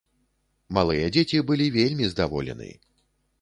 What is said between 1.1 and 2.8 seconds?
дзеці былі вельмі здаволены.